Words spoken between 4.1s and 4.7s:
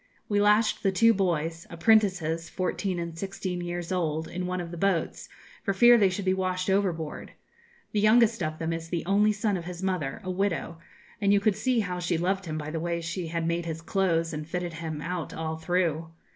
in one